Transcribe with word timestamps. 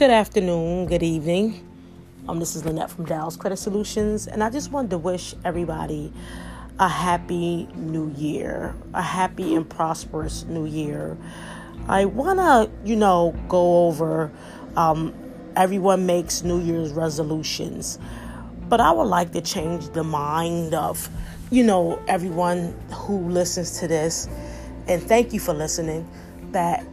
Good 0.00 0.10
afternoon, 0.10 0.86
good 0.86 1.02
evening. 1.02 1.62
Um, 2.26 2.38
this 2.38 2.56
is 2.56 2.64
Lynette 2.64 2.90
from 2.90 3.04
Dallas 3.04 3.36
Credit 3.36 3.58
Solutions, 3.58 4.26
and 4.26 4.42
I 4.42 4.48
just 4.48 4.72
wanted 4.72 4.92
to 4.92 4.96
wish 4.96 5.34
everybody 5.44 6.10
a 6.78 6.88
happy 6.88 7.68
new 7.74 8.10
year, 8.16 8.74
a 8.94 9.02
happy 9.02 9.54
and 9.54 9.68
prosperous 9.68 10.44
new 10.44 10.64
year. 10.64 11.18
I 11.86 12.06
want 12.06 12.38
to, 12.38 12.70
you 12.82 12.96
know, 12.96 13.38
go 13.46 13.88
over 13.88 14.32
um, 14.74 15.12
everyone 15.54 16.06
makes 16.06 16.44
New 16.44 16.62
Year's 16.62 16.92
resolutions, 16.92 17.98
but 18.70 18.80
I 18.80 18.92
would 18.92 19.04
like 19.04 19.32
to 19.32 19.42
change 19.42 19.86
the 19.90 20.02
mind 20.02 20.72
of, 20.72 21.10
you 21.50 21.62
know, 21.62 22.02
everyone 22.08 22.74
who 22.90 23.28
listens 23.28 23.78
to 23.80 23.86
this, 23.86 24.28
and 24.88 25.02
thank 25.02 25.34
you 25.34 25.40
for 25.40 25.52
listening, 25.52 26.08
that 26.52 26.86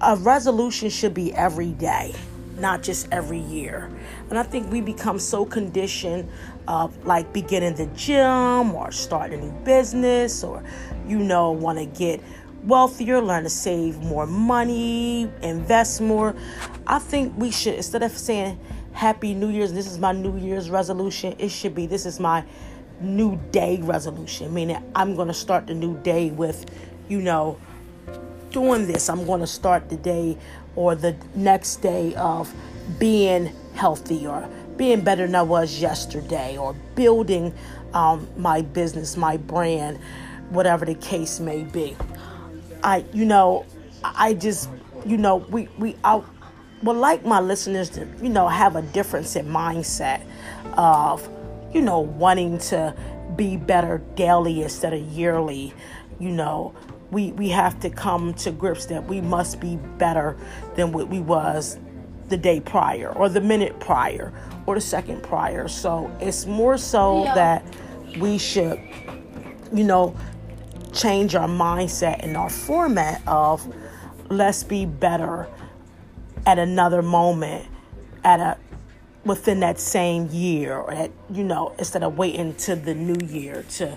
a 0.00 0.16
resolution 0.16 0.88
should 0.88 1.12
be 1.12 1.30
every 1.34 1.72
day 1.72 2.14
not 2.58 2.82
just 2.82 3.08
every 3.10 3.38
year. 3.38 3.90
And 4.30 4.38
I 4.38 4.42
think 4.42 4.70
we 4.70 4.80
become 4.80 5.18
so 5.18 5.44
conditioned 5.44 6.28
of 6.68 7.04
like 7.04 7.32
beginning 7.32 7.74
the 7.74 7.86
gym 7.86 8.74
or 8.74 8.92
starting 8.92 9.40
a 9.40 9.42
new 9.44 9.52
business 9.64 10.44
or, 10.44 10.62
you 11.06 11.18
know, 11.18 11.50
want 11.50 11.78
to 11.78 11.86
get 11.86 12.20
wealthier, 12.64 13.20
learn 13.20 13.44
to 13.44 13.50
save 13.50 13.98
more 13.98 14.26
money, 14.26 15.30
invest 15.42 16.00
more. 16.00 16.34
I 16.86 16.98
think 16.98 17.34
we 17.36 17.50
should, 17.50 17.74
instead 17.74 18.02
of 18.02 18.12
saying 18.12 18.58
Happy 18.92 19.34
New 19.34 19.50
Year's, 19.50 19.72
this 19.72 19.86
is 19.86 19.98
my 19.98 20.12
New 20.12 20.38
Year's 20.38 20.70
resolution, 20.70 21.34
it 21.38 21.50
should 21.50 21.74
be 21.74 21.86
this 21.86 22.06
is 22.06 22.20
my 22.20 22.44
new 23.00 23.38
day 23.50 23.80
resolution, 23.82 24.54
meaning 24.54 24.82
I'm 24.94 25.14
going 25.14 25.28
to 25.28 25.34
start 25.34 25.66
the 25.66 25.74
new 25.74 25.98
day 26.02 26.30
with, 26.30 26.64
you 27.08 27.20
know, 27.20 27.58
doing 28.50 28.86
this. 28.86 29.08
I'm 29.08 29.26
going 29.26 29.40
to 29.40 29.46
start 29.46 29.88
the 29.88 29.96
day 29.96 30.38
or 30.76 30.94
the 30.94 31.16
next 31.34 31.76
day 31.76 32.14
of 32.14 32.52
being 32.98 33.52
healthy 33.74 34.26
or 34.26 34.48
being 34.76 35.02
better 35.02 35.26
than 35.26 35.34
I 35.34 35.42
was 35.42 35.80
yesterday 35.80 36.56
or 36.56 36.74
building 36.94 37.54
um, 37.92 38.28
my 38.36 38.60
business, 38.60 39.16
my 39.16 39.36
brand, 39.36 39.98
whatever 40.50 40.84
the 40.84 40.94
case 40.94 41.40
may 41.40 41.62
be. 41.64 41.96
I, 42.82 43.04
you 43.12 43.24
know, 43.24 43.66
I 44.02 44.34
just, 44.34 44.68
you 45.06 45.16
know, 45.16 45.36
we, 45.36 45.68
we, 45.78 45.96
I 46.04 46.22
would 46.82 46.96
like 46.96 47.24
my 47.24 47.40
listeners 47.40 47.88
to, 47.90 48.06
you 48.20 48.28
know, 48.28 48.48
have 48.48 48.76
a 48.76 48.82
difference 48.82 49.36
in 49.36 49.46
mindset 49.46 50.22
of, 50.76 51.28
you 51.72 51.80
know, 51.80 52.00
wanting 52.00 52.58
to 52.58 52.94
be 53.36 53.56
better 53.56 53.98
daily 54.16 54.62
instead 54.62 54.92
of 54.92 55.00
yearly, 55.00 55.72
you 56.18 56.30
know, 56.30 56.74
we 57.14 57.30
we 57.32 57.48
have 57.48 57.78
to 57.80 57.88
come 57.88 58.34
to 58.34 58.50
grips 58.50 58.86
that 58.86 59.06
we 59.06 59.20
must 59.20 59.60
be 59.60 59.76
better 59.98 60.36
than 60.74 60.92
what 60.92 61.08
we 61.08 61.20
was 61.20 61.78
the 62.28 62.36
day 62.36 62.60
prior 62.60 63.10
or 63.12 63.28
the 63.28 63.40
minute 63.40 63.78
prior 63.78 64.32
or 64.66 64.74
the 64.74 64.80
second 64.80 65.22
prior 65.22 65.68
so 65.68 66.10
it's 66.20 66.44
more 66.44 66.76
so 66.76 67.24
yeah. 67.24 67.34
that 67.34 67.76
we 68.18 68.36
should 68.36 68.80
you 69.72 69.84
know 69.84 70.14
change 70.92 71.34
our 71.34 71.48
mindset 71.48 72.16
and 72.20 72.36
our 72.36 72.50
format 72.50 73.22
of 73.26 73.72
let's 74.28 74.64
be 74.64 74.84
better 74.84 75.48
at 76.46 76.58
another 76.58 77.00
moment 77.00 77.64
at 78.24 78.40
a 78.40 78.58
within 79.24 79.60
that 79.60 79.78
same 79.80 80.28
year 80.30 80.76
or 80.76 80.92
at 80.92 81.10
you 81.30 81.44
know 81.44 81.74
instead 81.78 82.02
of 82.02 82.18
waiting 82.18 82.54
to 82.56 82.76
the 82.76 82.94
new 82.94 83.26
year 83.26 83.64
to 83.70 83.96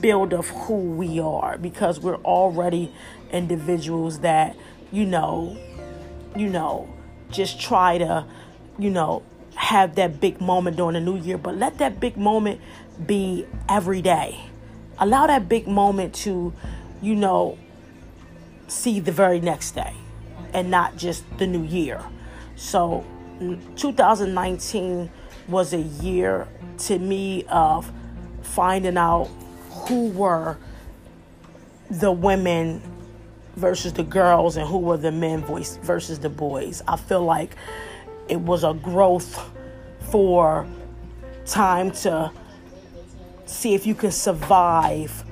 build 0.00 0.32
of 0.32 0.48
who 0.48 0.74
we 0.74 1.18
are 1.20 1.58
because 1.58 2.00
we're 2.00 2.16
already 2.16 2.92
individuals 3.32 4.20
that 4.20 4.56
you 4.92 5.04
know 5.04 5.56
you 6.36 6.48
know 6.48 6.88
just 7.30 7.60
try 7.60 7.98
to 7.98 8.24
you 8.78 8.90
know 8.90 9.22
have 9.54 9.96
that 9.96 10.20
big 10.20 10.40
moment 10.40 10.76
during 10.76 10.94
the 10.94 11.00
new 11.00 11.16
year 11.16 11.36
but 11.36 11.56
let 11.56 11.78
that 11.78 11.98
big 12.00 12.16
moment 12.16 12.60
be 13.06 13.46
every 13.68 14.02
day. 14.02 14.40
Allow 14.98 15.26
that 15.28 15.48
big 15.48 15.68
moment 15.68 16.14
to 16.16 16.52
you 17.00 17.14
know 17.14 17.58
see 18.66 19.00
the 19.00 19.12
very 19.12 19.40
next 19.40 19.72
day 19.72 19.94
and 20.52 20.70
not 20.70 20.96
just 20.96 21.24
the 21.38 21.46
new 21.46 21.62
year. 21.62 22.02
So 22.56 23.04
2019 23.76 25.10
was 25.46 25.72
a 25.72 25.78
year 25.78 26.48
to 26.78 26.98
me 26.98 27.44
of 27.48 27.90
finding 28.42 28.96
out 28.96 29.28
who 29.86 30.08
were 30.08 30.56
the 31.90 32.12
women 32.12 32.82
versus 33.56 33.92
the 33.92 34.02
girls 34.02 34.56
and 34.56 34.68
who 34.68 34.78
were 34.78 34.96
the 34.96 35.12
men 35.12 35.40
voice 35.40 35.76
versus 35.82 36.18
the 36.18 36.28
boys. 36.28 36.82
I 36.86 36.96
feel 36.96 37.24
like 37.24 37.56
it 38.28 38.40
was 38.40 38.64
a 38.64 38.74
growth 38.74 39.50
for 40.10 40.66
time 41.44 41.90
to 41.90 42.30
see 43.46 43.74
if 43.74 43.86
you 43.86 43.94
can 43.94 44.12
survive 44.12 45.24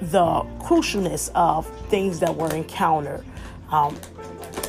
the 0.00 0.42
crucialness 0.60 1.30
of 1.34 1.66
things 1.88 2.20
that 2.20 2.34
were 2.36 2.54
encountered. 2.54 3.24
Um, 3.70 3.96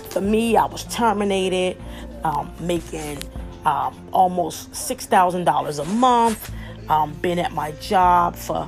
for 0.10 0.22
me, 0.22 0.58
I 0.58 0.66
was 0.66 0.86
terminated, 0.86 1.78
um, 2.24 2.52
making 2.60 3.20
um, 3.66 4.10
almost 4.12 4.72
$6,000 4.72 5.80
a 5.80 5.86
month, 5.86 6.52
um, 6.90 7.14
been 7.16 7.38
at 7.38 7.52
my 7.52 7.72
job 7.74 8.36
for 8.36 8.68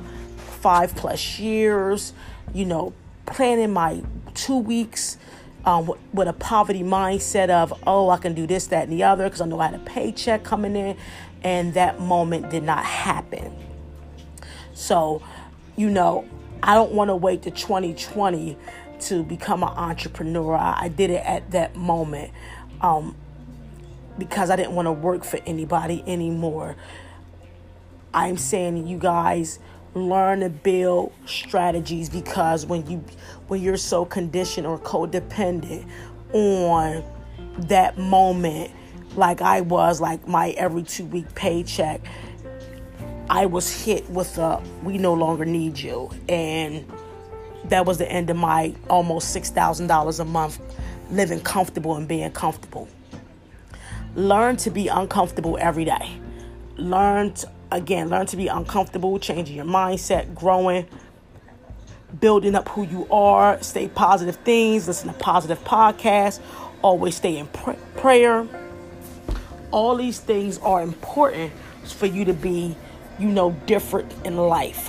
five 0.62 0.94
plus 0.94 1.38
years, 1.40 2.12
you 2.54 2.64
know, 2.64 2.94
planning 3.26 3.72
my 3.72 4.02
two 4.34 4.56
weeks 4.56 5.18
um, 5.64 5.92
with, 6.12 6.28
a 6.28 6.32
poverty 6.32 6.82
mindset 6.82 7.50
of, 7.50 7.74
oh, 7.86 8.10
I 8.10 8.16
can 8.16 8.34
do 8.34 8.46
this, 8.46 8.68
that, 8.68 8.84
and 8.84 8.92
the 8.92 9.02
other 9.02 9.24
because 9.24 9.40
I 9.40 9.46
know 9.46 9.60
I 9.60 9.66
had 9.66 9.74
a 9.74 9.84
paycheck 9.84 10.44
coming 10.44 10.76
in. 10.76 10.96
And 11.44 11.74
that 11.74 12.00
moment 12.00 12.50
did 12.50 12.62
not 12.62 12.84
happen. 12.84 13.52
So, 14.74 15.22
you 15.76 15.90
know, 15.90 16.24
I 16.62 16.74
don't 16.74 16.92
want 16.92 17.08
to 17.08 17.16
wait 17.16 17.42
to 17.42 17.50
2020 17.50 18.56
to 19.00 19.24
become 19.24 19.64
an 19.64 19.70
entrepreneur. 19.70 20.54
I, 20.54 20.82
I 20.82 20.88
did 20.88 21.10
it 21.10 21.24
at 21.26 21.50
that 21.50 21.74
moment 21.74 22.30
um, 22.80 23.16
because 24.18 24.50
I 24.50 24.56
didn't 24.56 24.74
want 24.74 24.86
to 24.86 24.92
work 24.92 25.24
for 25.24 25.40
anybody 25.46 26.04
anymore. 26.06 26.76
I'm 28.14 28.36
saying, 28.36 28.86
you 28.86 28.98
guys, 28.98 29.58
learn 29.94 30.40
to 30.40 30.48
build 30.48 31.12
strategies 31.26 32.08
because 32.08 32.64
when 32.66 32.86
you 32.90 33.04
when 33.48 33.60
you're 33.60 33.76
so 33.76 34.04
conditioned 34.04 34.66
or 34.66 34.78
codependent 34.78 35.86
on 36.32 37.04
that 37.58 37.98
moment 37.98 38.70
like 39.16 39.42
I 39.42 39.60
was 39.60 40.00
like 40.00 40.26
my 40.26 40.50
every 40.50 40.82
2 40.82 41.04
week 41.06 41.34
paycheck 41.34 42.00
I 43.32 43.46
was 43.46 43.84
hit 43.84 44.08
with 44.10 44.36
a 44.36 44.62
we 44.82 44.98
no 44.98 45.14
longer 45.14 45.46
need 45.46 45.78
you. 45.78 46.10
And 46.28 46.84
that 47.64 47.86
was 47.86 47.96
the 47.96 48.10
end 48.10 48.28
of 48.28 48.36
my 48.36 48.74
almost 48.90 49.34
$6,000 49.34 50.20
a 50.20 50.24
month 50.26 50.60
living 51.10 51.40
comfortable 51.40 51.96
and 51.96 52.06
being 52.06 52.30
comfortable. 52.32 52.88
Learn 54.14 54.56
to 54.58 54.70
be 54.70 54.88
uncomfortable 54.88 55.56
every 55.58 55.86
day. 55.86 56.20
Learn 56.76 57.32
to 57.32 57.48
again, 57.76 58.08
learn 58.08 58.26
to 58.26 58.36
be 58.36 58.48
uncomfortable, 58.48 59.18
changing 59.18 59.56
your 59.56 59.64
mindset, 59.64 60.34
growing, 60.34 60.86
building 62.20 62.54
up 62.54 62.68
who 62.68 62.84
you 62.84 63.06
are, 63.10 63.60
stay 63.62 63.88
positive 63.88 64.36
things, 64.36 64.86
listen 64.86 65.08
to 65.08 65.14
positive 65.18 65.62
podcasts, 65.64 66.40
always 66.82 67.16
stay 67.16 67.38
in 67.38 67.46
pr- 67.48 67.72
prayer. 67.96 68.46
All 69.70 69.96
these 69.96 70.20
things 70.20 70.58
are 70.58 70.82
important 70.82 71.52
for 71.84 72.06
you 72.06 72.24
to 72.26 72.34
be, 72.34 72.76
you 73.18 73.28
know, 73.28 73.52
different 73.66 74.12
in 74.24 74.36
life. 74.36 74.88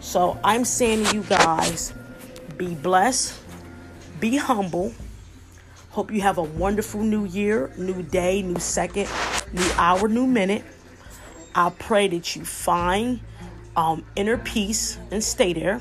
So 0.00 0.38
I'm 0.42 0.64
saying 0.64 1.04
to 1.04 1.14
you 1.14 1.22
guys, 1.22 1.92
be 2.56 2.74
blessed, 2.74 3.38
be 4.20 4.36
humble. 4.36 4.94
Hope 5.90 6.10
you 6.10 6.22
have 6.22 6.38
a 6.38 6.42
wonderful 6.42 7.02
new 7.02 7.26
year, 7.26 7.70
new 7.76 8.02
day, 8.02 8.40
new 8.40 8.58
second, 8.58 9.08
new 9.52 9.70
hour, 9.76 10.08
new 10.08 10.26
minute. 10.26 10.64
I 11.54 11.70
pray 11.70 12.08
that 12.08 12.34
you 12.34 12.44
find 12.44 13.20
um, 13.76 14.04
inner 14.16 14.38
peace 14.38 14.98
and 15.10 15.22
stay 15.22 15.52
there. 15.52 15.80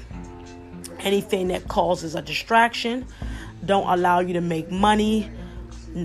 Anything 1.00 1.48
that 1.50 1.68
causes 1.68 2.16
a 2.16 2.22
distraction, 2.22 3.06
don't 3.66 3.88
allow 3.88 4.20
you 4.20 4.34
to 4.34 4.42
make 4.42 4.70
money, 4.70 5.30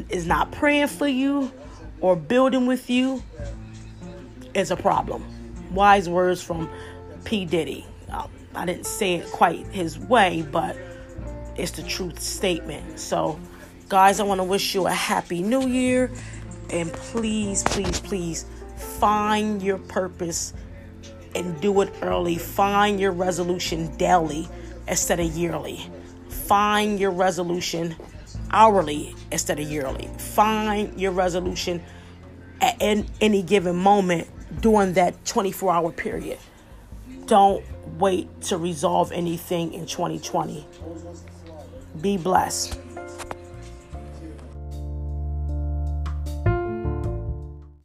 is 0.08 0.26
not 0.26 0.52
praying 0.52 0.88
for 0.88 1.06
you 1.06 1.52
or 2.00 2.16
building 2.16 2.66
with 2.66 2.88
you, 2.90 3.22
is 4.54 4.70
a 4.70 4.76
problem. 4.76 5.24
Wise 5.72 6.08
words 6.08 6.42
from 6.42 6.68
P. 7.24 7.44
Diddy. 7.44 7.84
Um, 8.08 8.30
I 8.54 8.64
didn't 8.64 8.86
say 8.86 9.14
it 9.14 9.30
quite 9.30 9.66
his 9.66 9.98
way, 9.98 10.46
but 10.50 10.76
it's 11.56 11.72
the 11.72 11.82
truth 11.82 12.20
statement. 12.20 12.98
So, 12.98 13.38
guys, 13.88 14.20
I 14.20 14.22
want 14.22 14.38
to 14.38 14.44
wish 14.44 14.74
you 14.74 14.86
a 14.86 14.92
happy 14.92 15.42
new 15.42 15.66
year. 15.66 16.10
And 16.70 16.92
please, 16.92 17.62
please, 17.64 18.00
please 18.00 18.46
Find 18.76 19.62
your 19.62 19.78
purpose 19.78 20.52
and 21.34 21.60
do 21.60 21.80
it 21.82 21.92
early. 22.02 22.36
Find 22.36 22.98
your 22.98 23.12
resolution 23.12 23.94
daily 23.96 24.48
instead 24.88 25.20
of 25.20 25.26
yearly. 25.36 25.88
Find 26.28 26.98
your 26.98 27.10
resolution 27.10 27.96
hourly 28.50 29.14
instead 29.30 29.58
of 29.58 29.68
yearly. 29.68 30.08
Find 30.18 30.98
your 31.00 31.12
resolution 31.12 31.82
at 32.60 32.76
any 32.80 33.42
given 33.42 33.76
moment 33.76 34.28
during 34.60 34.94
that 34.94 35.24
24 35.24 35.72
hour 35.72 35.92
period. 35.92 36.38
Don't 37.26 37.64
wait 37.98 38.40
to 38.42 38.56
resolve 38.56 39.12
anything 39.12 39.74
in 39.74 39.86
2020. 39.86 40.66
Be 42.00 42.16
blessed. 42.16 42.78